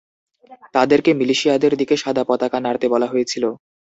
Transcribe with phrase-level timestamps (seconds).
[0.75, 3.43] তাদেরকে মিলিশিয়াদের দিকে সাদা পতাকা নাড়তে বলা হয়েছিল।